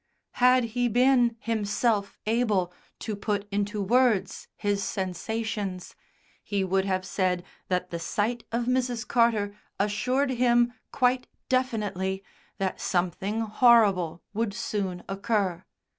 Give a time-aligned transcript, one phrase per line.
[0.41, 5.95] Had he been himself able to put into words his sensations,
[6.41, 9.07] he would have said that the sight of Mrs.
[9.07, 12.23] Carter assured him, quite definitely,
[12.57, 15.63] that something horrible would soon occur.